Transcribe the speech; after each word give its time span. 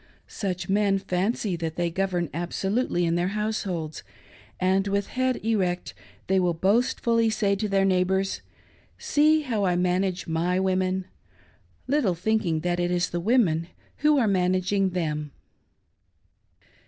Such 0.27 0.67
men 0.67 0.97
fancy 0.97 1.55
that 1.57 1.75
they 1.75 1.91
govern 1.91 2.31
absolutely 2.33 3.05
in 3.05 3.13
thek 3.15 3.27
households, 3.33 4.01
and 4.59 4.87
with 4.87 5.09
head 5.09 5.35
erect 5.45 5.93
they 6.25 6.39
will 6.39 6.55
boastfully 6.55 7.29
say 7.29 7.55
to 7.57 7.69
their 7.69 7.85
neighbors," 7.85 8.41
Seg 9.13 9.43
how 9.43 9.63
I 9.63 9.75
manage 9.75 10.25
my 10.25 10.59
women 10.59 11.05
"—little 11.95 12.15
thinking 12.15 12.61
that 12.61 12.79
it 12.79 12.89
is 12.89 13.11
the 13.11 13.19
women 13.19 13.67
who 13.97 14.17
are" 14.17 14.27
managing" 14.41 14.89
them. 14.99 15.33